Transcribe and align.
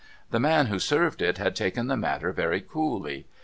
The 0.31 0.39
man 0.39 0.65
^^•ho 0.67 0.81
served 0.81 1.21
it 1.21 1.37
had 1.37 1.55
taken 1.55 1.85
the 1.85 1.95
matter 1.95 2.31
very 2.31 2.59
coolly. 2.61 3.27